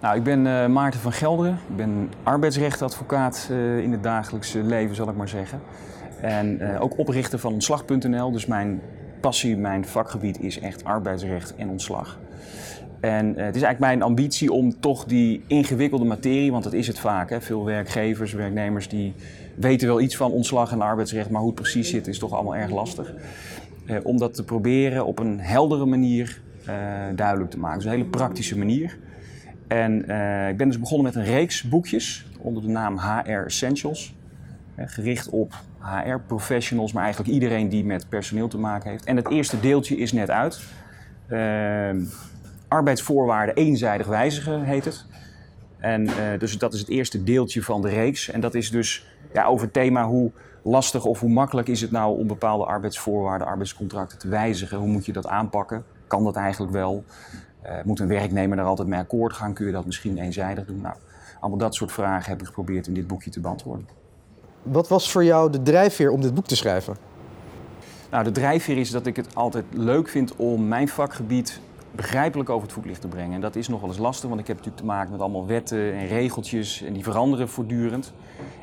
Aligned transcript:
Nou, 0.00 0.16
ik 0.16 0.22
ben 0.22 0.46
uh, 0.46 0.66
Maarten 0.66 1.00
van 1.00 1.12
Gelderen. 1.12 1.58
Ik 1.68 1.76
ben 1.76 2.10
arbeidsrechtadvocaat 2.22 3.48
uh, 3.50 3.78
in 3.78 3.92
het 3.92 4.02
dagelijkse 4.02 4.62
leven, 4.62 4.96
zal 4.96 5.08
ik 5.08 5.16
maar 5.16 5.28
zeggen. 5.28 5.60
En 6.20 6.58
uh, 6.62 6.82
ook 6.82 6.98
oprichter 6.98 7.38
van 7.38 7.52
ontslag.nl. 7.52 8.32
Dus 8.32 8.46
mijn 8.46 8.80
passie, 9.20 9.56
mijn 9.56 9.84
vakgebied 9.84 10.40
is 10.40 10.60
echt 10.60 10.84
arbeidsrecht 10.84 11.54
en 11.54 11.68
ontslag. 11.68 12.18
En 13.00 13.26
het 13.26 13.56
is 13.56 13.62
eigenlijk 13.62 13.78
mijn 13.78 14.02
ambitie 14.02 14.52
om 14.52 14.80
toch 14.80 15.04
die 15.04 15.44
ingewikkelde 15.46 16.04
materie, 16.04 16.52
want 16.52 16.64
dat 16.64 16.72
is 16.72 16.86
het 16.86 16.98
vaak. 16.98 17.30
Hè? 17.30 17.40
Veel 17.40 17.64
werkgevers, 17.64 18.32
werknemers 18.32 18.88
die 18.88 19.14
weten 19.54 19.88
wel 19.88 20.00
iets 20.00 20.16
van 20.16 20.30
ontslag 20.30 20.72
en 20.72 20.80
arbeidsrecht, 20.80 21.30
maar 21.30 21.40
hoe 21.40 21.50
het 21.50 21.60
precies 21.60 21.90
zit 21.90 22.06
is 22.06 22.18
toch 22.18 22.32
allemaal 22.32 22.56
erg 22.56 22.70
lastig. 22.70 23.12
om 24.02 24.18
dat 24.18 24.34
te 24.34 24.44
proberen 24.44 25.06
op 25.06 25.18
een 25.18 25.40
heldere 25.40 25.86
manier 25.86 26.40
duidelijk 27.14 27.50
te 27.50 27.58
maken. 27.58 27.76
Dus 27.76 27.86
een 27.86 27.92
hele 27.92 28.04
praktische 28.04 28.58
manier. 28.58 28.98
En 29.68 30.10
uh, 30.10 30.48
ik 30.48 30.56
ben 30.56 30.68
dus 30.68 30.78
begonnen 30.78 31.06
met 31.06 31.14
een 31.14 31.32
reeks 31.32 31.62
boekjes 31.62 32.26
onder 32.38 32.62
de 32.62 32.68
naam 32.68 32.98
HR 32.98 33.30
Essentials. 33.30 34.14
Gericht 34.76 35.28
op 35.28 35.54
HR-professionals, 35.80 36.92
maar 36.92 37.02
eigenlijk 37.02 37.32
iedereen 37.32 37.68
die 37.68 37.84
met 37.84 38.08
personeel 38.08 38.48
te 38.48 38.58
maken 38.58 38.90
heeft. 38.90 39.04
En 39.04 39.16
het 39.16 39.30
eerste 39.30 39.60
deeltje 39.60 39.96
is 39.96 40.12
net 40.12 40.30
uit. 40.30 40.60
Uh, 41.28 41.90
arbeidsvoorwaarden 42.68 43.54
eenzijdig 43.54 44.06
wijzigen 44.06 44.62
heet 44.62 44.84
het. 44.84 45.06
En 45.78 46.02
uh, 46.02 46.12
dus 46.38 46.58
dat 46.58 46.74
is 46.74 46.80
het 46.80 46.88
eerste 46.88 47.24
deeltje 47.24 47.62
van 47.62 47.82
de 47.82 47.88
reeks. 47.88 48.30
En 48.30 48.40
dat 48.40 48.54
is 48.54 48.70
dus 48.70 49.06
ja, 49.32 49.44
over 49.44 49.64
het 49.64 49.74
thema 49.74 50.06
hoe 50.06 50.30
lastig 50.62 51.04
of 51.04 51.20
hoe 51.20 51.30
makkelijk 51.30 51.68
is 51.68 51.80
het 51.80 51.90
nou 51.90 52.18
om 52.18 52.26
bepaalde 52.26 52.64
arbeidsvoorwaarden, 52.64 53.46
arbeidscontracten 53.46 54.18
te 54.18 54.28
wijzigen. 54.28 54.78
Hoe 54.78 54.88
moet 54.88 55.06
je 55.06 55.12
dat 55.12 55.26
aanpakken? 55.26 55.84
Kan 56.06 56.24
dat 56.24 56.36
eigenlijk 56.36 56.72
wel? 56.72 57.04
Uh, 57.66 57.72
moet 57.84 58.00
een 58.00 58.08
werknemer 58.08 58.56
daar 58.56 58.66
altijd 58.66 58.88
mee 58.88 59.00
akkoord 59.00 59.32
gaan? 59.32 59.54
Kun 59.54 59.66
je 59.66 59.72
dat 59.72 59.86
misschien 59.86 60.18
eenzijdig 60.18 60.66
doen? 60.66 60.80
Nou, 60.80 60.94
allemaal 61.40 61.58
dat 61.58 61.74
soort 61.74 61.92
vragen 61.92 62.30
heb 62.30 62.40
ik 62.40 62.46
geprobeerd 62.46 62.86
in 62.86 62.94
dit 62.94 63.06
boekje 63.06 63.30
te 63.30 63.40
beantwoorden. 63.40 63.88
Wat 64.62 64.88
was 64.88 65.10
voor 65.10 65.24
jou 65.24 65.50
de 65.50 65.62
drijfveer 65.62 66.10
om 66.10 66.20
dit 66.20 66.34
boek 66.34 66.46
te 66.46 66.56
schrijven? 66.56 66.96
Nou, 68.10 68.24
de 68.24 68.30
drijfveer 68.30 68.78
is 68.78 68.90
dat 68.90 69.06
ik 69.06 69.16
het 69.16 69.34
altijd 69.34 69.64
leuk 69.70 70.08
vind 70.08 70.36
om 70.36 70.68
mijn 70.68 70.88
vakgebied 70.88 71.60
begrijpelijk 71.96 72.50
over 72.50 72.62
het 72.62 72.72
voetlicht 72.72 73.00
te 73.00 73.08
brengen. 73.08 73.34
En 73.34 73.40
dat 73.40 73.56
is 73.56 73.68
nog 73.68 73.80
wel 73.80 73.88
eens 73.88 73.98
lastig, 73.98 74.28
want 74.28 74.40
ik 74.40 74.46
heb 74.46 74.56
natuurlijk 74.56 74.82
te 74.82 74.88
maken 74.88 75.10
met 75.12 75.20
allemaal 75.20 75.46
wetten 75.46 75.92
en 75.92 76.06
regeltjes 76.06 76.82
en 76.82 76.92
die 76.92 77.02
veranderen 77.02 77.48
voortdurend. 77.48 78.12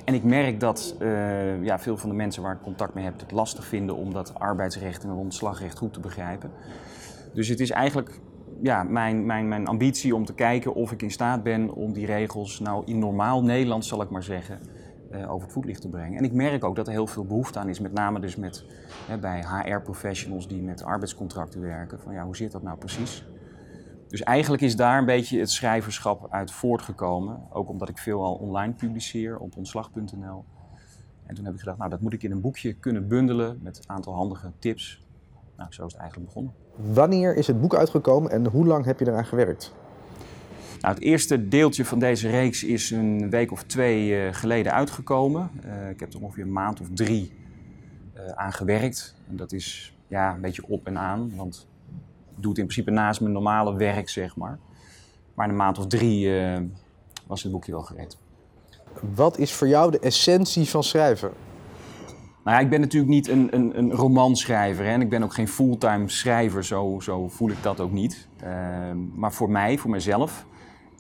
En 0.06 0.14
ik 0.14 0.24
merk 0.24 0.60
dat 0.60 0.96
uh, 1.00 1.64
ja, 1.64 1.80
veel 1.80 1.98
van 1.98 2.10
de 2.10 2.16
mensen 2.16 2.44
waar 2.44 2.54
ik 2.54 2.62
contact 2.62 2.94
mee 2.94 3.04
heb 3.04 3.20
het 3.20 3.32
lastig 3.32 3.66
vinden 3.66 3.96
om 3.96 4.14
dat 4.14 4.34
arbeidsrecht 4.34 5.04
en 5.04 5.10
het 5.10 5.18
ontslagrecht 5.18 5.78
goed 5.78 5.94
te 5.94 6.00
begrijpen. 6.00 6.52
Dus 7.34 7.48
het 7.48 7.60
is 7.60 7.72
eigenlijk 7.72 8.20
ja, 8.64 8.84
mijn, 8.84 9.26
mijn, 9.26 9.48
mijn 9.48 9.68
ambitie 9.68 10.16
om 10.16 10.26
te 10.26 10.34
kijken 10.34 10.74
of 10.74 10.92
ik 10.92 11.02
in 11.02 11.12
staat 11.12 11.44
ben 11.44 11.74
om 11.74 11.94
die 11.94 12.06
regels 12.06 12.60
nou 12.60 12.86
in 12.86 13.00
normaal 13.00 13.44
Nederlands, 13.44 13.88
zal 13.88 14.02
ik 14.02 14.10
maar 14.10 14.24
zeggen, 14.24 14.60
uh, 15.12 15.32
over 15.32 15.44
het 15.44 15.54
voetlicht 15.54 15.82
te 15.82 15.90
brengen. 15.90 16.18
En 16.18 16.24
ik 16.24 16.34
merk 16.34 16.64
ook 16.64 16.76
dat 16.76 16.88
er 16.88 16.94
heel 16.94 17.08
veel 17.08 17.26
behoefte 17.26 17.60
aan 17.60 17.70
is, 17.70 17.80
met 17.80 17.94
name 17.94 18.20
dus 18.20 18.36
met, 18.36 18.66
bij 19.22 19.44
HR-professionals 19.48 20.48
die 20.48 20.62
met 20.62 20.84
arbeidscontracten 20.84 21.62
werken. 21.62 22.00
Van 22.00 22.14
ja, 22.14 22.24
hoe 22.24 22.36
zit 22.36 22.52
dat 22.52 22.64
nou 22.64 22.78
precies? 22.78 23.26
Dus 24.08 24.24
eigenlijk 24.24 24.64
is 24.64 24.76
daar 24.76 24.98
een 24.98 25.06
beetje 25.06 25.40
het 25.40 25.52
schrijverschap 25.52 26.28
uit 26.32 26.52
voortgekomen. 26.52 27.40
Ook 27.50 27.70
omdat 27.70 27.90
ik 27.90 27.98
veel 27.98 28.24
al 28.24 28.34
online 28.34 28.74
publiceer 28.74 29.38
op 29.38 29.58
ontslag.nl. 29.58 30.46
En 31.26 31.36
toen 31.36 31.46
heb 31.46 31.54
ik 31.54 31.60
gedacht, 31.60 31.78
nou 31.78 31.90
dat 31.90 32.02
moet 32.02 32.14
ik 32.14 32.24
in 32.24 32.32
een 32.32 32.42
boekje 32.42 32.74
kunnen 32.74 33.08
bundelen 33.08 33.60
met 33.62 33.78
een 33.78 33.90
aantal 33.90 34.14
handige 34.14 34.52
tips 34.60 35.04
nou, 35.58 35.74
zo 35.74 35.86
is 35.86 35.92
het 35.92 36.02
eigenlijk 36.02 36.30
begonnen. 36.34 36.54
Wanneer 36.76 37.36
is 37.36 37.48
het 37.48 37.62
boek 37.62 37.76
uitgekomen 37.76 38.32
en 38.32 38.46
hoe 38.48 38.66
lang 38.66 38.86
heb 38.86 39.00
je 39.00 39.08
eraan 39.08 39.26
gewerkt? 39.26 39.74
Nou, 40.82 40.96
het 40.96 41.04
eerste 41.04 41.48
deeltje 41.48 41.86
van 41.86 42.00
deze 42.00 42.30
reeks 42.30 42.64
is 42.64 42.92
een 42.92 43.30
week 43.30 43.52
of 43.52 43.64
twee 43.64 44.10
uh, 44.10 44.34
geleden 44.34 44.74
uitgekomen. 44.74 45.50
Uh, 45.66 45.90
ik 45.90 46.00
heb 46.00 46.14
er 46.14 46.22
ongeveer 46.22 46.44
een 46.44 46.52
maand 46.52 46.82
of 46.82 46.88
drie 46.94 47.34
uh, 48.16 48.28
aan 48.28 48.54
gewerkt. 48.54 49.16
En 49.30 49.36
dat 49.36 49.52
is 49.52 49.96
ja, 50.08 50.34
een 50.34 50.42
beetje 50.42 50.68
op 50.68 50.88
en 50.88 50.98
aan, 50.98 51.36
want 51.36 51.68
ik 52.36 52.42
doe 52.42 52.50
het 52.50 52.60
in 52.60 52.66
principe 52.66 52.92
naast 52.92 53.22
mijn 53.22 53.34
normale 53.34 53.76
werk, 53.76 54.10
zeg 54.10 54.36
maar. 54.36 54.60
Maar 55.34 55.46
in 55.46 55.52
een 55.52 55.58
maand 55.58 55.78
of 55.78 55.88
drie 55.88 56.32
was 57.28 57.44
het 57.44 57.52
boekje 57.52 57.72
wel 57.72 57.82
gereed. 57.82 58.18
Wat 59.16 59.38
is 59.38 59.54
voor 59.54 59.68
jou 59.68 59.92
de 59.92 60.00
essentie 60.00 60.70
van 60.70 60.84
schrijven? 60.84 61.32
Nou 62.44 62.64
ik 62.64 62.70
ben 62.70 62.80
natuurlijk 62.80 63.12
niet 63.12 63.28
een, 63.28 63.48
een, 63.52 63.78
een 63.78 63.92
romanschrijver 63.92 64.86
en 64.86 65.02
ik 65.02 65.10
ben 65.10 65.24
ook 65.24 65.34
geen 65.34 65.48
fulltime 65.48 66.10
schrijver, 66.10 66.66
zo, 66.66 67.00
zo 67.00 67.28
voel 67.28 67.50
ik 67.50 67.64
dat 67.64 67.80
ook 67.80 67.92
niet. 67.92 68.28
Uh, 68.44 68.50
maar 69.16 69.34
voor 69.34 69.50
mij, 69.50 69.78
voor 69.78 69.90
mezelf, 69.90 70.46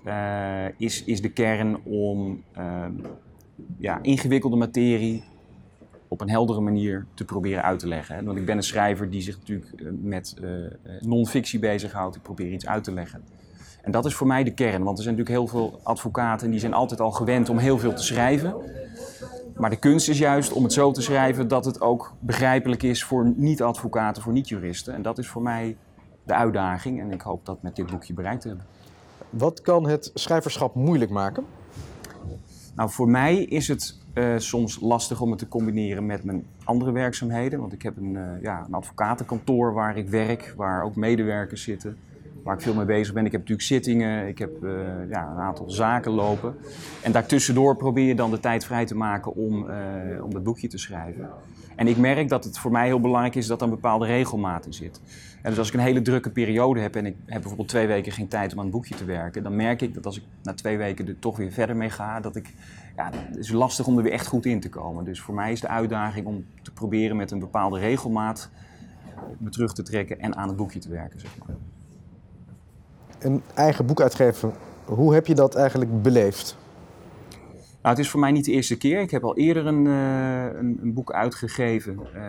uh, 0.06 0.66
is, 0.78 1.04
is 1.04 1.22
de 1.22 1.30
kern 1.30 1.84
om 1.84 2.44
uh, 2.58 2.86
ja, 3.78 4.00
ingewikkelde 4.02 4.56
materie 4.56 5.24
op 6.08 6.22
een 6.22 6.30
heldere 6.30 6.62
manier 6.62 7.06
te 7.14 7.26
proberen 7.26 7.64
uit 7.64 7.80
te 7.80 7.88
leggen. 7.88 8.26
Want 8.26 8.38
ik 8.38 8.46
ben 8.46 8.58
een 8.58 8.64
schrijver 8.64 9.10
die 9.10 9.22
zich 9.22 9.38
natuurlijk 9.38 9.72
eh, 9.72 9.88
met 10.02 10.36
non-fictie 11.00 11.60
bezighoudt. 11.60 12.16
Ik 12.16 12.22
probeer 12.22 12.52
iets 12.52 12.68
uit 12.68 12.84
te 12.84 12.92
leggen. 12.92 13.24
En 13.82 13.92
dat 13.92 14.06
is 14.06 14.14
voor 14.14 14.28
mij 14.28 14.44
de 14.44 14.54
kern, 14.54 14.84
want 14.84 14.98
er 14.98 15.04
zijn 15.04 15.16
natuurlijk 15.16 15.46
heel 15.46 15.60
veel 15.60 15.80
advocaten 15.84 16.52
die 16.52 16.60
zijn 16.60 16.74
altijd 16.74 17.00
al 17.00 17.12
gewend 17.12 17.50
om 17.50 17.58
heel 17.58 17.78
veel 17.78 17.94
te 17.94 18.04
schrijven. 18.04 18.56
Maar 19.56 19.70
de 19.70 19.76
kunst 19.76 20.10
is 20.10 20.18
juist 20.18 20.54
om 20.54 20.64
het 20.64 20.74
zo 20.74 20.92
te 20.92 21.02
schrijven 21.02 21.48
dat 21.48 21.66
het 21.66 21.82
ook 21.82 22.14
begrijpelijk 22.20 22.84
is 22.84 23.04
voor 23.04 23.34
niet-advocaten, 23.36 24.22
voor 24.22 24.34
niet-juristen. 24.34 24.94
En 24.94 25.02
dat 25.02 25.18
is 25.18 25.28
voor 25.28 25.42
mij 25.42 25.78
de 26.24 26.34
uitdaging 26.34 27.00
en 27.00 27.12
ik 27.12 27.22
hoop 27.22 27.46
dat 27.46 27.62
met 27.62 27.76
dit 27.76 27.92
boekje 27.92 28.14
bereikt 28.14 28.42
te 28.42 28.48
hebben. 28.48 28.66
Wat 29.30 29.62
kan 29.62 29.88
het 29.88 30.12
schrijverschap 30.14 30.76
moeilijk 30.76 31.12
maken? 31.12 31.46
Nou, 32.76 32.90
voor 32.90 33.10
mij 33.10 33.38
is 33.38 33.68
het 33.68 33.98
uh, 34.14 34.38
soms 34.38 34.80
lastig 34.82 35.22
om 35.22 35.30
het 35.30 35.40
te 35.40 35.48
combineren 35.48 36.06
met 36.06 36.24
mijn 36.24 36.46
andere 36.64 36.92
werkzaamheden. 36.92 37.60
Want 37.60 37.74
ik 37.74 37.82
heb 37.82 37.98
een, 37.98 38.14
uh, 38.14 38.42
ja, 38.42 38.64
een 38.68 38.74
advocatenkantoor 38.74 39.74
waar 39.74 39.98
ik 39.98 40.10
werk, 40.10 40.54
waar 40.58 40.84
ook 40.84 40.96
medewerkers 40.96 41.64
zitten 41.64 41.98
waar 42.44 42.56
ik 42.56 42.62
veel 42.62 42.74
mee 42.74 42.86
bezig 42.86 43.14
ben. 43.14 43.26
Ik 43.26 43.32
heb 43.32 43.42
natuurlijk 43.42 43.68
zittingen, 43.68 44.28
ik 44.28 44.38
heb 44.38 44.64
uh, 44.64 44.72
ja, 45.10 45.32
een 45.32 45.42
aantal 45.42 45.70
zaken 45.70 46.12
lopen. 46.12 46.56
En 47.02 47.12
daartussendoor 47.12 47.76
probeer 47.76 48.08
je 48.08 48.16
dan 48.16 48.32
de 48.32 48.40
tijd 48.40 48.66
vrij 48.66 48.86
te 48.86 48.96
maken 48.96 49.36
om, 49.36 49.70
uh, 49.70 50.24
om 50.24 50.34
dat 50.34 50.44
boekje 50.44 50.68
te 50.68 50.78
schrijven. 50.78 51.30
En 51.76 51.88
ik 51.88 51.98
merk 51.98 52.30
dat 52.30 52.44
het 52.44 52.60
voor 52.60 52.72
mij 52.72 52.86
heel 52.86 53.00
belangrijk 53.00 53.36
is 53.36 53.48
dat 53.48 53.62
er 53.62 53.68
een 53.68 53.74
bepaalde 53.74 54.06
regelmaat 54.06 54.66
in 54.66 54.74
zit. 54.74 55.02
En 55.42 55.50
dus 55.50 55.60
als 55.60 55.68
ik 55.68 55.74
een 55.74 55.80
hele 55.80 56.02
drukke 56.02 56.30
periode 56.30 56.80
heb 56.80 56.96
en 56.96 57.06
ik 57.06 57.16
heb 57.26 57.40
bijvoorbeeld 57.40 57.68
twee 57.68 57.88
weken 57.88 58.12
geen 58.12 58.28
tijd 58.28 58.52
om 58.52 58.58
aan 58.58 58.64
het 58.64 58.74
boekje 58.74 58.96
te 58.96 59.06
werken, 59.06 59.44
dan 59.44 59.56
merk 59.56 59.82
ik 59.82 59.94
dat 59.94 60.06
als 60.06 60.18
ik 60.18 60.24
na 60.44 60.54
twee 60.54 60.78
weken 60.78 61.08
er 61.08 61.20
toch 61.20 61.38
weer 61.38 61.52
verder 61.52 61.76
mee 61.76 61.90
ga, 61.90 62.20
dat 62.20 62.36
ik, 62.36 62.54
ja, 62.96 63.10
het 63.14 63.38
is 63.38 63.52
lastig 63.52 63.88
om 63.88 63.98
er 63.98 64.04
weer 64.04 64.12
echt 64.12 64.28
goed 64.28 64.46
in 64.46 64.60
te 64.60 64.70
komen. 64.70 65.04
Dus 65.04 65.22
voor 65.22 65.34
mij 65.34 65.52
is 65.52 65.62
de 65.62 65.68
uitdaging 65.68 66.26
om 66.26 66.46
te 66.62 66.72
proberen 66.72 67.16
met 67.16 67.32
een 67.32 67.40
bepaalde 67.40 67.80
regelmaat 67.80 68.50
me 69.38 69.50
terug 69.50 69.74
te 69.74 69.84
trekken 69.84 70.20
en 70.20 70.36
aan 70.36 70.48
het 70.48 70.58
boekje 70.58 70.80
te 70.80 70.90
werken, 70.90 71.20
zeg 71.20 71.38
maar 71.38 71.56
een 73.24 73.42
eigen 73.54 73.86
boek 73.86 74.02
uitgeven. 74.02 74.54
Hoe 74.86 75.14
heb 75.14 75.28
je 75.28 75.36
dat 75.36 75.56
eigenlijk 75.56 76.02
beleefd? 76.02 76.58
Nou, 77.82 77.96
het 77.96 78.00
is 78.06 78.10
voor 78.10 78.20
mij 78.20 78.32
niet 78.32 78.46
de 78.46 78.52
eerste 78.52 78.78
keer. 78.78 79.02
Ik 79.02 79.12
heb 79.12 79.24
al 79.24 79.38
eerder 79.38 79.66
een, 79.66 79.86
uh, 79.86 80.46
een, 80.60 80.94
boek 80.94 81.12
uitgegeven, 81.12 82.00
uh, 82.16 82.22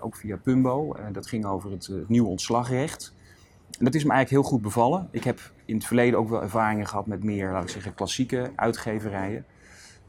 ook 0.00 0.16
via 0.16 0.36
Pumbo. 0.36 0.96
Uh, 0.96 1.04
dat 1.12 1.26
ging 1.26 1.44
over 1.44 1.70
het, 1.70 1.86
het, 1.86 2.08
nieuwe 2.08 2.28
ontslagrecht. 2.28 3.14
En 3.78 3.84
dat 3.84 3.94
is 3.94 4.04
me 4.04 4.12
eigenlijk 4.12 4.42
heel 4.42 4.52
goed 4.52 4.62
bevallen. 4.62 5.08
Ik 5.10 5.24
heb 5.24 5.52
in 5.64 5.74
het 5.74 5.84
verleden 5.84 6.18
ook 6.18 6.28
wel 6.28 6.42
ervaringen 6.42 6.86
gehad 6.86 7.06
met 7.06 7.24
meer, 7.24 7.52
laat 7.52 7.62
ik 7.62 7.68
zeggen, 7.68 7.94
klassieke 7.94 8.50
uitgeverijen. 8.56 9.44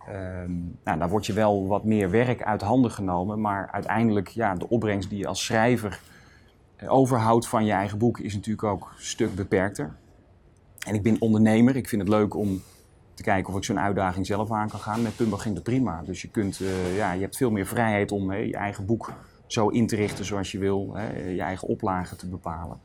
Ehm, 0.07 0.51
nou, 0.83 0.99
daar 0.99 1.09
wordt 1.09 1.25
je 1.25 1.33
wel 1.33 1.67
wat 1.67 1.83
meer 1.83 2.09
werk 2.09 2.43
uit 2.43 2.61
handen 2.61 2.91
genomen, 2.91 3.41
maar 3.41 3.69
uiteindelijk, 3.71 4.27
ja, 4.27 4.55
de 4.55 4.69
opbrengst 4.69 5.09
die 5.09 5.19
je 5.19 5.27
als 5.27 5.45
schrijver 5.45 5.99
overhoudt 6.87 7.47
van 7.47 7.65
je 7.65 7.71
eigen 7.71 7.97
boek 7.97 8.19
is 8.19 8.33
natuurlijk 8.33 8.63
ook 8.63 8.81
een 8.81 9.03
stuk 9.03 9.35
beperkter. 9.35 9.95
En 10.85 10.95
ik 10.95 11.01
ben 11.01 11.15
ondernemer. 11.19 11.75
Ik 11.75 11.89
vind 11.89 12.01
het 12.01 12.09
leuk 12.09 12.35
om 12.35 12.61
te 13.13 13.23
kijken 13.23 13.53
of 13.53 13.57
ik 13.57 13.63
zo'n 13.63 13.79
uitdaging 13.79 14.25
zelf 14.25 14.51
aan 14.51 14.69
kan 14.69 14.79
gaan. 14.79 15.01
Met 15.01 15.15
Pumba 15.15 15.37
ging 15.37 15.55
dat 15.55 15.63
prima. 15.63 16.01
Dus 16.05 16.21
je, 16.21 16.29
kunt, 16.29 16.59
uh, 16.59 16.95
ja, 16.95 17.11
je 17.11 17.21
hebt 17.21 17.37
veel 17.37 17.51
meer 17.51 17.65
vrijheid 17.65 18.11
om 18.11 18.29
hè, 18.29 18.37
je 18.37 18.55
eigen 18.55 18.85
boek 18.85 19.13
zo 19.45 19.67
in 19.67 19.87
te 19.87 19.95
richten 19.95 20.25
zoals 20.25 20.51
je 20.51 20.57
wil. 20.57 20.91
Hè, 20.93 21.29
je 21.29 21.41
eigen 21.41 21.67
oplagen 21.67 22.17
te 22.17 22.27
bepalen. 22.27 22.79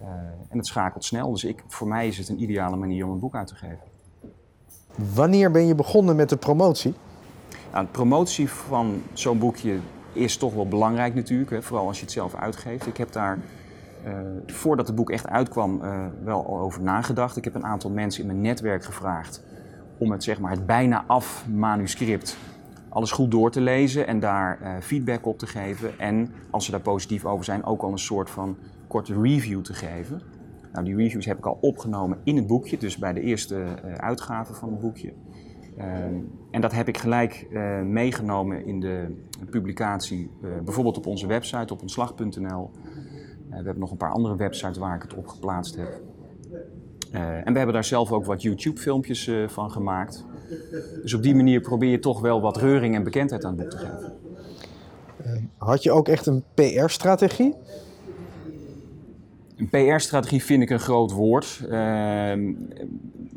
Uh, 0.00 0.06
en 0.48 0.56
het 0.56 0.66
schakelt 0.66 1.04
snel. 1.04 1.30
Dus 1.30 1.44
ik, 1.44 1.64
voor 1.68 1.88
mij 1.88 2.06
is 2.06 2.18
het 2.18 2.28
een 2.28 2.42
ideale 2.42 2.76
manier 2.76 3.04
om 3.04 3.10
een 3.10 3.18
boek 3.18 3.34
uit 3.34 3.46
te 3.46 3.54
geven. 3.54 3.88
Wanneer 5.14 5.50
ben 5.50 5.66
je 5.66 5.74
begonnen 5.74 6.16
met 6.16 6.28
de 6.28 6.36
promotie? 6.36 6.94
Nou, 7.72 7.84
de 7.84 7.90
promotie 7.90 8.48
van 8.48 9.02
zo'n 9.12 9.38
boekje 9.38 9.78
is 10.12 10.36
toch 10.36 10.54
wel 10.54 10.68
belangrijk 10.68 11.14
natuurlijk. 11.14 11.50
Hè, 11.50 11.62
vooral 11.62 11.86
als 11.86 11.96
je 11.96 12.04
het 12.04 12.12
zelf 12.12 12.34
uitgeeft. 12.34 12.86
Ik 12.86 12.96
heb 12.96 13.12
daar 13.12 13.38
uh, 14.06 14.12
voordat 14.46 14.86
het 14.86 14.96
boek 14.96 15.10
echt 15.10 15.28
uitkwam, 15.28 15.80
uh, 15.82 16.06
wel 16.24 16.46
al 16.46 16.58
over 16.58 16.82
nagedacht. 16.82 17.36
Ik 17.36 17.44
heb 17.44 17.54
een 17.54 17.64
aantal 17.64 17.90
mensen 17.90 18.20
in 18.20 18.26
mijn 18.26 18.40
netwerk 18.40 18.84
gevraagd 18.84 19.42
om 19.98 20.10
het, 20.10 20.24
zeg 20.24 20.40
maar, 20.40 20.50
het 20.50 20.66
bijna 20.66 21.04
af 21.06 21.46
manuscript 21.48 22.36
alles 22.88 23.10
goed 23.10 23.30
door 23.30 23.50
te 23.50 23.60
lezen 23.60 24.06
en 24.06 24.20
daar 24.20 24.58
uh, 24.62 24.72
feedback 24.80 25.26
op 25.26 25.38
te 25.38 25.46
geven. 25.46 25.98
En 25.98 26.32
als 26.50 26.64
ze 26.64 26.70
daar 26.70 26.80
positief 26.80 27.24
over 27.24 27.44
zijn, 27.44 27.64
ook 27.64 27.82
al 27.82 27.92
een 27.92 27.98
soort 27.98 28.30
van 28.30 28.56
korte 28.86 29.20
review 29.20 29.60
te 29.60 29.74
geven. 29.74 30.22
Nou, 30.72 30.84
die 30.84 30.96
reviews 30.96 31.26
heb 31.26 31.38
ik 31.38 31.46
al 31.46 31.58
opgenomen 31.60 32.18
in 32.24 32.36
het 32.36 32.46
boekje, 32.46 32.78
dus 32.78 32.98
bij 32.98 33.12
de 33.12 33.20
eerste 33.20 33.64
uitgave 33.96 34.54
van 34.54 34.70
het 34.70 34.80
boekje. 34.80 35.12
Ehm, 35.76 36.14
en 36.50 36.60
dat 36.60 36.72
heb 36.72 36.88
ik 36.88 36.98
gelijk 36.98 37.46
meegenomen 37.84 38.66
in 38.66 38.80
de 38.80 39.16
publicatie, 39.50 40.30
bijvoorbeeld 40.64 40.96
op 40.96 41.06
onze 41.06 41.26
website, 41.26 41.72
op 41.72 41.80
ontslag.nl. 41.80 42.70
we 43.50 43.64
hebben 43.64 43.78
nog 43.78 43.90
een 43.90 43.96
paar 43.96 44.12
andere 44.12 44.36
websites 44.36 44.78
waar 44.78 44.96
ik 44.96 45.02
het 45.02 45.14
op 45.14 45.26
geplaatst 45.26 45.76
heb. 45.76 46.00
en 47.10 47.52
we 47.52 47.56
hebben 47.56 47.74
daar 47.74 47.84
zelf 47.84 48.12
ook 48.12 48.24
wat 48.24 48.42
YouTube-filmpjes 48.42 49.30
van 49.46 49.70
gemaakt. 49.70 50.24
Dus 51.02 51.14
op 51.14 51.22
die 51.22 51.34
manier 51.34 51.60
probeer 51.60 51.90
je 51.90 51.98
toch 51.98 52.20
wel 52.20 52.40
wat 52.40 52.56
reuring 52.56 52.94
en 52.94 53.02
bekendheid 53.02 53.44
aan 53.44 53.58
het 53.58 53.60
boek 53.60 53.70
te 53.70 53.76
geven. 53.76 54.12
Had 55.56 55.82
je 55.82 55.92
ook 55.92 56.08
echt 56.08 56.26
een 56.26 56.44
PR-strategie? 56.54 57.54
Een 59.56 59.68
PR-strategie 59.68 60.44
vind 60.44 60.62
ik 60.62 60.70
een 60.70 60.80
groot 60.80 61.12
woord. 61.12 61.60
Ehm, 61.70 62.52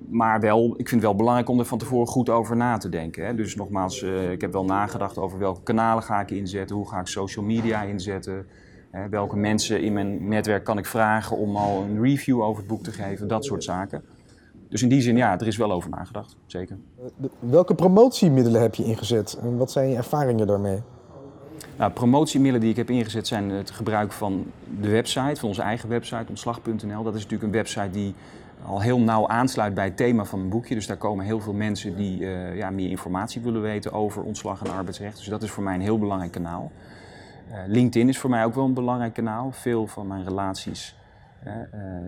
maar 0.10 0.40
wel, 0.40 0.66
ik 0.70 0.90
vind 0.90 0.90
het 0.90 1.02
wel 1.02 1.16
belangrijk 1.16 1.50
om 1.50 1.60
er 1.60 1.66
van 1.66 1.78
tevoren 1.78 2.08
goed 2.08 2.30
over 2.30 2.56
na 2.56 2.78
te 2.78 2.90
denken. 2.90 3.26
Hè. 3.26 3.36
Dus 3.36 3.56
nogmaals, 3.56 4.02
uh, 4.02 4.32
ik 4.32 4.42
heb 4.42 4.52
wel 4.52 4.66
nagedacht 4.66 5.18
over 5.18 5.40
welke 5.40 5.62
kanalen 5.64 6.04
ga 6.04 6.22
ik 6.22 6.32
inzetten, 6.32 6.76
hoe 6.76 6.88
ga 6.88 7.00
ik 7.00 7.08
social 7.08 7.46
media 7.46 7.82
inzetten. 7.82 8.46
Welke 9.10 9.36
mensen 9.36 9.82
in 9.82 9.94
mijn 9.94 10.28
netwerk 10.28 10.64
kan 10.64 10.78
ik 10.78 10.86
vragen 10.86 11.38
om 11.38 11.56
al 11.56 11.82
een 11.82 12.02
review 12.02 12.42
over 12.42 12.58
het 12.58 12.68
boek 12.68 12.84
te 12.84 12.92
geven, 12.92 13.28
dat 13.28 13.46
soort 13.46 13.64
zaken. 13.64 14.04
Dus 14.70 14.82
in 14.82 14.90
die 14.90 15.02
zin, 15.02 15.18
ja, 15.18 15.40
er 15.40 15.48
is 15.48 15.58
wel 15.58 15.72
over 15.72 15.90
nagedacht, 15.90 16.36
zeker. 16.46 16.78
Welke 17.40 17.76
promotiemiddelen 17.76 18.62
heb 18.62 18.76
je 18.76 18.84
ingezet 18.84 19.38
en 19.42 19.58
wat 19.58 19.72
zijn 19.72 19.90
je 19.90 19.96
ervaringen 19.96 20.48
daarmee? 20.48 20.82
Nou, 21.78 21.92
promotiemiddelen 21.92 22.62
die 22.62 22.70
ik 22.70 22.76
heb 22.76 22.90
ingezet 22.90 23.28
zijn 23.28 23.50
het 23.50 23.72
gebruik 23.72 24.12
van 24.12 24.46
de 24.82 24.90
website, 24.90 25.40
van 25.40 25.50
onze 25.50 25.62
eigen 25.62 25.90
website, 25.90 26.26
ontslag.nl. 26.30 27.04
Dat 27.04 27.16
is 27.16 27.22
natuurlijk 27.22 27.44
een 27.44 27.52
website 27.52 27.90
die 27.90 28.14
al 28.66 28.82
heel 28.82 29.00
nauw 29.00 29.28
aansluit 29.28 29.74
bij 29.74 29.86
het 29.86 29.98
thema 29.98 30.26
van 30.26 30.40
mijn 30.40 30.52
boekje. 30.52 30.76
Dus 30.76 30.88
daar 30.88 30.98
komen 30.98 31.26
heel 31.26 31.40
veel 31.40 31.54
mensen 31.54 31.96
die 31.96 32.20
uh, 32.20 32.56
ja, 32.58 32.70
meer 32.70 32.90
informatie 32.90 33.42
willen 33.42 33.62
weten 33.62 33.92
over 33.92 34.24
ontslag 34.24 34.64
en 34.64 34.72
arbeidsrecht. 34.72 35.18
Dus 35.18 35.28
dat 35.28 35.44
is 35.44 35.52
voor 35.52 35.64
mij 35.64 35.76
een 35.76 35.82
heel 35.82 36.00
belangrijk 36.00 36.32
kanaal. 36.32 36.72
Uh, 37.50 37.58
LinkedIn 37.68 38.10
is 38.10 38.20
voor 38.20 38.30
mij 38.30 38.46
ook 38.46 38.54
wel 38.54 38.66
een 38.66 38.74
belangrijk 38.74 39.14
kanaal. 39.14 39.52
Veel 39.52 39.88
van 39.88 40.08
mijn 40.08 40.24
relaties 40.24 40.96
uh, 41.46 41.54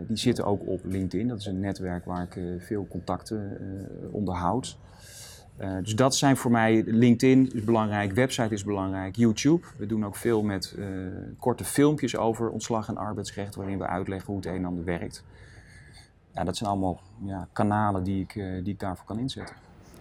die 0.08 0.18
zitten 0.18 0.46
ook 0.46 0.68
op 0.68 0.80
LinkedIn. 0.84 1.28
Dat 1.28 1.40
is 1.40 1.46
een 1.46 1.60
netwerk 1.60 2.06
waar 2.06 2.24
ik 2.24 2.40
veel 2.60 2.88
contacten 2.88 3.58
onderhoud. 4.12 4.78
Dus 5.82 5.96
dat 5.96 6.16
zijn 6.16 6.38
voor 6.38 6.52
mij, 6.52 6.84
LinkedIn 6.86 7.52
is 7.54 7.64
belangrijk, 7.64 8.12
website 8.12 8.54
is 8.54 8.64
belangrijk, 8.64 9.16
YouTube. 9.16 9.66
We 9.78 9.86
doen 9.86 10.06
ook 10.06 10.16
veel 10.16 10.44
met 10.44 10.78
korte 11.40 11.64
filmpjes 11.64 12.18
over 12.18 12.50
ontslag 12.50 12.88
en 12.88 12.98
arbeidsrecht, 12.98 13.56
waarin 13.56 13.78
we 13.78 13.88
uitleggen 13.88 14.28
hoe 14.28 14.36
het 14.36 14.46
een 14.46 14.56
en 14.56 14.66
ander 14.66 14.84
werkt. 14.84 15.24
Ja, 16.32 16.44
dat 16.44 16.58
zijn 16.58 16.70
allemaal 16.70 17.00
ja, 17.24 17.48
kanalen 17.52 18.04
die 18.04 18.22
ik, 18.22 18.34
die 18.64 18.74
ik 18.74 18.80
daarvoor 18.80 19.06
kan 19.06 19.20
inzetten. 19.20 19.56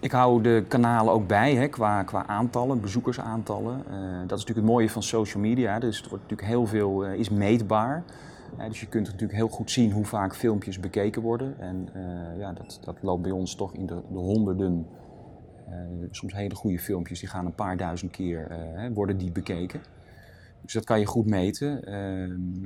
Ik 0.04 0.12
hou 0.12 0.42
de 0.42 0.64
kanalen 0.68 1.12
ook 1.12 1.26
bij 1.26 1.54
hè, 1.54 1.68
qua, 1.68 2.02
qua 2.02 2.26
aantallen, 2.26 2.80
bezoekersaantallen. 2.80 3.76
dat 4.26 4.38
is 4.38 4.44
natuurlijk 4.44 4.56
het 4.56 4.64
mooie 4.64 4.90
van 4.90 5.02
social 5.02 5.42
media. 5.42 5.78
Dus 5.78 5.96
het 5.96 6.08
wordt 6.08 6.22
natuurlijk 6.22 6.48
heel 6.48 6.66
veel 6.66 7.04
is 7.04 7.30
meetbaar. 7.30 8.04
dus 8.68 8.80
je 8.80 8.86
kunt 8.86 9.06
natuurlijk 9.06 9.32
heel 9.32 9.48
goed 9.48 9.70
zien 9.70 9.92
hoe 9.92 10.04
vaak 10.04 10.34
filmpjes 10.34 10.80
bekeken 10.80 11.22
worden. 11.22 11.60
En 11.60 11.88
ja, 12.38 12.52
dat, 12.52 12.78
dat 12.84 12.96
loopt 13.00 13.22
bij 13.22 13.30
ons 13.30 13.54
toch 13.54 13.74
in 13.74 13.86
de, 13.86 14.00
de 14.12 14.18
honderden 14.18 14.86
soms 16.10 16.32
hele 16.32 16.54
goede 16.54 16.78
filmpjes, 16.78 17.20
die 17.20 17.28
gaan 17.28 17.46
een 17.46 17.54
paar 17.54 17.76
duizend 17.76 18.10
keer, 18.10 18.48
worden 18.94 19.18
die 19.18 19.32
bekeken. 19.32 19.80
Dus 20.62 20.72
dat 20.72 20.84
kan 20.84 20.98
je 21.00 21.06
goed 21.06 21.26
meten. 21.26 21.80
Uh, 21.88 22.22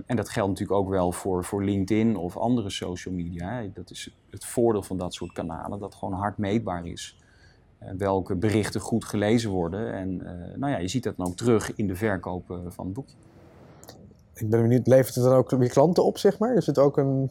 en 0.07 0.17
dat 0.17 0.29
geldt 0.29 0.49
natuurlijk 0.49 0.79
ook 0.79 0.89
wel 0.89 1.13
voor, 1.13 1.45
voor 1.45 1.65
LinkedIn 1.65 2.17
of 2.17 2.37
andere 2.37 2.71
social 2.71 3.15
media. 3.15 3.63
Dat 3.75 3.91
is 3.91 4.15
het 4.31 4.45
voordeel 4.45 4.83
van 4.83 4.97
dat 4.97 5.15
soort 5.15 5.33
kanalen, 5.33 5.79
dat 5.79 5.95
gewoon 5.95 6.15
hard 6.15 6.39
meetbaar 6.39 6.87
is. 6.87 7.19
Welke 7.97 8.35
berichten 8.35 8.81
goed 8.81 9.05
gelezen 9.05 9.51
worden. 9.51 9.93
En 9.93 10.17
nou 10.57 10.73
ja, 10.73 10.79
je 10.79 10.89
ziet 10.89 11.03
dat 11.03 11.17
dan 11.17 11.27
ook 11.27 11.37
terug 11.37 11.75
in 11.75 11.87
de 11.87 11.97
verkoop 11.97 12.61
van 12.69 12.85
het 12.85 12.95
boekje. 12.95 13.17
Ik 14.35 14.51
ben 14.51 14.63
benieuwd, 14.63 14.87
levert 14.87 15.15
het 15.15 15.25
dan 15.25 15.33
ook 15.33 15.51
weer 15.51 15.69
klanten 15.69 16.05
op, 16.05 16.19
zeg 16.19 16.39
maar? 16.39 16.55
Is 16.55 16.67
het 16.67 16.79
ook 16.79 16.97
een... 16.97 17.31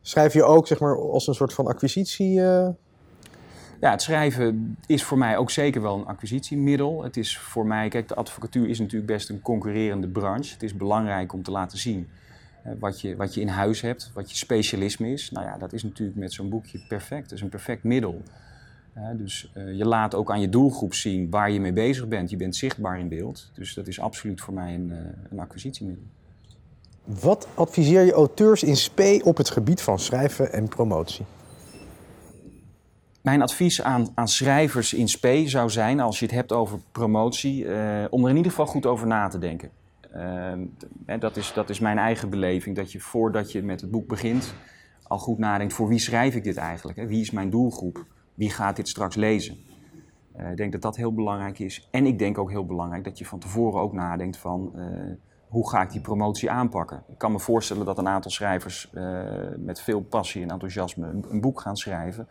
Schrijf 0.00 0.32
je 0.32 0.44
ook 0.44 0.66
zeg 0.66 0.80
maar, 0.80 0.98
als 0.98 1.26
een 1.26 1.34
soort 1.34 1.52
van 1.52 1.66
acquisitie 1.66 2.40
ja, 3.80 3.90
het 3.90 4.02
schrijven 4.02 4.76
is 4.86 5.04
voor 5.04 5.18
mij 5.18 5.36
ook 5.36 5.50
zeker 5.50 5.82
wel 5.82 5.98
een 5.98 6.06
acquisitiemiddel. 6.06 7.02
Het 7.02 7.16
is 7.16 7.38
voor 7.38 7.66
mij, 7.66 7.88
kijk, 7.88 8.08
de 8.08 8.14
advocatuur 8.14 8.68
is 8.68 8.78
natuurlijk 8.78 9.12
best 9.12 9.28
een 9.28 9.42
concurrerende 9.42 10.08
branche. 10.08 10.52
Het 10.52 10.62
is 10.62 10.76
belangrijk 10.76 11.32
om 11.32 11.42
te 11.42 11.50
laten 11.50 11.78
zien 11.78 12.08
wat, 12.78 13.00
je, 13.00 13.16
wat 13.16 13.34
je 13.34 13.40
in 13.40 13.48
huis 13.48 13.80
hebt, 13.80 14.10
wat 14.14 14.30
je 14.30 14.36
specialisme 14.36 15.12
is. 15.12 15.30
Nou 15.30 15.46
ja, 15.46 15.58
dat 15.58 15.72
is 15.72 15.82
natuurlijk 15.82 16.18
met 16.18 16.32
zo'n 16.32 16.48
boekje 16.48 16.78
perfect. 16.88 17.22
Het 17.22 17.32
is 17.32 17.40
een 17.40 17.48
perfect 17.48 17.82
middel. 17.82 18.22
Dus 19.16 19.52
uh, 19.56 19.76
je 19.76 19.84
laat 19.84 20.14
ook 20.14 20.30
aan 20.30 20.40
je 20.40 20.48
doelgroep 20.48 20.94
zien 20.94 21.30
waar 21.30 21.50
je 21.50 21.60
mee 21.60 21.72
bezig 21.72 22.08
bent. 22.08 22.30
Je 22.30 22.36
bent 22.36 22.56
zichtbaar 22.56 22.98
in 22.98 23.08
beeld. 23.08 23.50
Dus 23.54 23.74
dat 23.74 23.86
is 23.86 24.00
absoluut 24.00 24.40
voor 24.40 24.54
mij 24.54 24.74
een, 24.74 24.92
een 25.30 25.38
acquisitiemiddel. 25.38 26.04
Wat 27.04 27.48
adviseer 27.54 28.04
je 28.04 28.12
auteurs 28.12 28.62
in 28.62 28.76
spe 28.76 29.20
op 29.24 29.36
het 29.36 29.50
gebied 29.50 29.82
van 29.82 29.98
schrijven 29.98 30.52
en 30.52 30.68
promotie? 30.68 31.24
Mijn 33.26 33.42
advies 33.42 33.82
aan, 33.82 34.08
aan 34.14 34.28
schrijvers 34.28 34.94
in 34.94 35.08
spe 35.08 35.48
zou 35.48 35.70
zijn, 35.70 36.00
als 36.00 36.18
je 36.18 36.24
het 36.24 36.34
hebt 36.34 36.52
over 36.52 36.78
promotie, 36.92 37.64
uh, 37.64 38.04
om 38.10 38.24
er 38.24 38.30
in 38.30 38.36
ieder 38.36 38.50
geval 38.50 38.66
goed 38.66 38.86
over 38.86 39.06
na 39.06 39.28
te 39.28 39.38
denken. 39.38 39.70
Uh, 40.16 40.52
dat, 41.18 41.36
is, 41.36 41.52
dat 41.52 41.70
is 41.70 41.78
mijn 41.78 41.98
eigen 41.98 42.30
beleving, 42.30 42.76
dat 42.76 42.92
je 42.92 43.00
voordat 43.00 43.52
je 43.52 43.62
met 43.62 43.80
het 43.80 43.90
boek 43.90 44.08
begint, 44.08 44.54
al 45.02 45.18
goed 45.18 45.38
nadenkt 45.38 45.72
voor 45.72 45.88
wie 45.88 45.98
schrijf 45.98 46.34
ik 46.34 46.44
dit 46.44 46.56
eigenlijk? 46.56 46.98
Hè? 46.98 47.06
Wie 47.06 47.20
is 47.20 47.30
mijn 47.30 47.50
doelgroep? 47.50 48.04
Wie 48.36 48.50
gaat 48.50 48.76
dit 48.76 48.88
straks 48.88 49.14
lezen? 49.14 49.56
Uh, 50.40 50.50
ik 50.50 50.56
denk 50.56 50.72
dat 50.72 50.82
dat 50.82 50.96
heel 50.96 51.14
belangrijk 51.14 51.58
is. 51.58 51.88
En 51.90 52.06
ik 52.06 52.18
denk 52.18 52.38
ook 52.38 52.50
heel 52.50 52.66
belangrijk 52.66 53.04
dat 53.04 53.18
je 53.18 53.26
van 53.26 53.38
tevoren 53.38 53.80
ook 53.80 53.92
nadenkt 53.92 54.36
van 54.36 54.72
uh, 54.76 54.84
hoe 55.48 55.70
ga 55.70 55.82
ik 55.82 55.90
die 55.90 56.00
promotie 56.00 56.50
aanpakken? 56.50 57.02
Ik 57.08 57.18
kan 57.18 57.32
me 57.32 57.38
voorstellen 57.38 57.86
dat 57.86 57.98
een 57.98 58.08
aantal 58.08 58.30
schrijvers 58.30 58.90
uh, 58.94 59.20
met 59.56 59.80
veel 59.80 60.00
passie 60.00 60.42
en 60.42 60.50
enthousiasme 60.50 61.06
een, 61.06 61.24
een 61.30 61.40
boek 61.40 61.60
gaan 61.60 61.76
schrijven. 61.76 62.28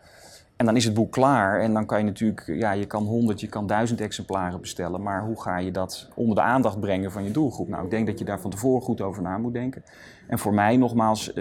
En 0.56 0.66
dan 0.66 0.76
is 0.76 0.84
het 0.84 0.94
boek 0.94 1.12
klaar 1.12 1.60
en 1.60 1.72
dan 1.72 1.86
kan 1.86 1.98
je 1.98 2.04
natuurlijk, 2.04 2.46
ja, 2.46 2.72
je 2.72 2.86
kan 2.86 3.04
honderd, 3.04 3.40
je 3.40 3.46
kan 3.46 3.66
duizend 3.66 4.00
exemplaren 4.00 4.60
bestellen. 4.60 5.02
Maar 5.02 5.24
hoe 5.24 5.42
ga 5.42 5.58
je 5.58 5.70
dat 5.70 6.08
onder 6.14 6.34
de 6.34 6.42
aandacht 6.42 6.80
brengen 6.80 7.12
van 7.12 7.24
je 7.24 7.30
doelgroep? 7.30 7.68
Nou, 7.68 7.84
ik 7.84 7.90
denk 7.90 8.06
dat 8.06 8.18
je 8.18 8.24
daar 8.24 8.40
van 8.40 8.50
tevoren 8.50 8.82
goed 8.82 9.00
over 9.00 9.22
na 9.22 9.38
moet 9.38 9.52
denken. 9.52 9.82
En 10.26 10.38
voor 10.38 10.54
mij 10.54 10.76
nogmaals 10.76 11.32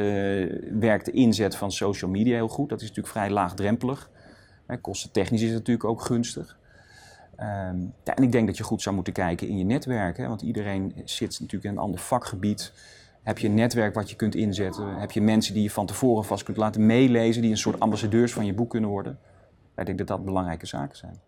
werkt 0.80 1.06
de 1.06 1.12
inzet 1.12 1.56
van 1.56 1.72
social 1.72 2.12
media 2.12 2.36
heel 2.36 2.48
goed. 2.48 2.70
Dat 2.70 2.82
is 2.82 2.88
natuurlijk 2.88 3.16
vrij 3.16 3.30
laagdrempelig. 3.30 4.10
Kostentechnisch 4.81 5.42
is 5.42 5.50
het 5.50 5.57
natuurlijk 5.57 5.86
ook 5.86 6.02
gunstig. 6.02 6.57
Ja, 7.38 8.14
en 8.16 8.24
ik 8.24 8.31
denk 8.31 8.48
dat 8.48 8.57
je 8.57 8.64
goed 8.64 8.81
zou 8.81 8.95
moeten 8.95 9.14
kijken 9.14 9.48
in 9.48 9.57
je 9.57 9.64
netwerk. 9.64 10.18
Hè, 10.18 10.28
want 10.28 10.42
iedereen 10.42 10.94
zit 11.06 11.40
natuurlijk 11.40 11.64
in 11.64 11.72
een 11.72 11.84
ander 11.84 12.00
vakgebied. 12.00 12.74
Heb 13.24 13.38
je 13.38 13.48
een 13.48 13.54
netwerk 13.54 13.94
wat 13.94 14.10
je 14.10 14.16
kunt 14.16 14.36
inzetten? 14.36 15.00
Heb 15.00 15.12
je 15.12 15.22
mensen 15.22 15.54
die 15.54 15.64
je 15.64 15.72
van 15.72 15.86
tevoren 15.86 16.26
vast 16.26 16.44
kunt 16.44 16.57
laten 16.57 16.86
meelezen, 16.86 17.42
die 17.42 17.52
een 17.52 17.57
soort 17.57 17.80
ambassadeurs 17.80 18.34
van 18.34 18.45
je 18.45 18.54
boek 18.54 18.69
kunnen 18.69 18.90
worden? 18.90 19.19
Ik 19.76 19.86
denk 19.86 19.98
dat 19.98 20.07
dat 20.07 20.26
belangrijke 20.26 20.66
zaken 20.66 20.98
zijn. 20.98 21.19